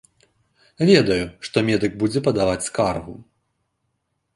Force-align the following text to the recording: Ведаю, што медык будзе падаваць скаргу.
Ведаю, 0.91 1.27
што 1.49 1.57
медык 1.69 1.93
будзе 2.05 2.19
падаваць 2.29 2.59
скаргу. 2.71 3.15